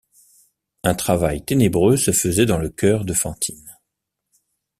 [0.83, 3.71] Un travail ténébreux se faisait dans le cœur de Fantine.